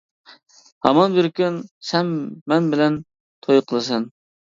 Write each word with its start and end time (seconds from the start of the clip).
ھامان 0.87 1.17
بىر 1.19 1.27
كۈنى 1.41 1.69
سەن 1.91 2.11
مەن 2.55 2.75
بىلەن 2.75 3.01
توي 3.47 3.67
قىلىسەن. 3.71 4.15